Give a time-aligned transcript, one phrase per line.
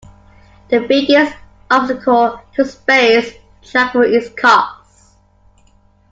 [0.69, 1.31] The biggest
[1.69, 5.09] obstacle to space travel is cost.